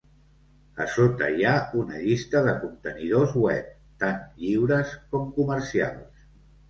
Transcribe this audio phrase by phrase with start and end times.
[0.85, 1.51] A sota hi ha
[1.81, 3.69] una llista de contenidors web,
[4.05, 6.25] tant lliures com comercials.